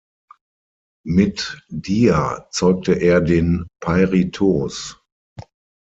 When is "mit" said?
1.05-1.61